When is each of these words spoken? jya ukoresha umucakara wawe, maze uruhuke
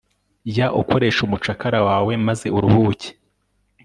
jya 0.51 0.67
ukoresha 0.81 1.19
umucakara 1.23 1.79
wawe, 1.87 2.13
maze 2.27 2.47
uruhuke 2.57 3.09